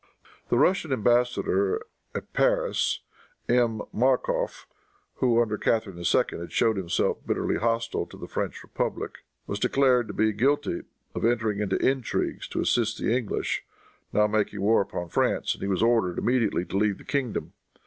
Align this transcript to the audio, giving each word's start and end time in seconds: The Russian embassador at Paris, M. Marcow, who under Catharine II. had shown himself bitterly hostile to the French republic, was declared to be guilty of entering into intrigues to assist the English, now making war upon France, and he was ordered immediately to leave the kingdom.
The 0.49 0.57
Russian 0.57 0.91
embassador 0.91 1.85
at 2.15 2.33
Paris, 2.33 3.01
M. 3.47 3.83
Marcow, 3.93 4.47
who 5.17 5.39
under 5.39 5.59
Catharine 5.59 5.99
II. 5.99 6.39
had 6.39 6.51
shown 6.51 6.75
himself 6.75 7.19
bitterly 7.23 7.57
hostile 7.57 8.07
to 8.07 8.17
the 8.17 8.27
French 8.27 8.63
republic, 8.63 9.19
was 9.45 9.59
declared 9.59 10.07
to 10.07 10.13
be 10.15 10.33
guilty 10.33 10.81
of 11.13 11.23
entering 11.23 11.59
into 11.59 11.77
intrigues 11.77 12.47
to 12.47 12.61
assist 12.61 12.97
the 12.97 13.15
English, 13.15 13.63
now 14.11 14.25
making 14.25 14.61
war 14.61 14.81
upon 14.81 15.09
France, 15.09 15.53
and 15.53 15.61
he 15.61 15.67
was 15.69 15.83
ordered 15.83 16.17
immediately 16.17 16.65
to 16.65 16.77
leave 16.79 16.97
the 16.97 17.03
kingdom. 17.05 17.53